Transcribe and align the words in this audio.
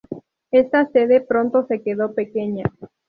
Esta 0.49 0.87
sede 0.89 1.21
pronto 1.21 1.67
se 1.67 1.83
quedó 1.83 2.15
pequeña. 2.15 2.63